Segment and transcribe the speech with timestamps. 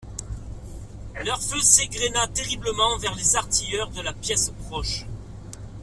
[1.23, 5.05] Leur feu s'égrena terriblement vers les artilleurs de la pièce proche.